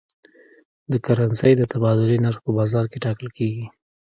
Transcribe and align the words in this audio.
د 0.91 0.93
کرنسۍ 1.05 1.51
د 1.57 1.61
تبادلې 1.71 2.17
نرخ 2.25 2.39
په 2.45 2.51
بازار 2.57 2.85
کې 2.91 2.97
ټاکل 3.05 3.27
کېږي. 3.37 3.65